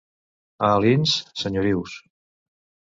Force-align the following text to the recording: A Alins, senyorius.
A 0.69 0.71
Alins, 0.79 1.15
senyorius. 1.43 2.03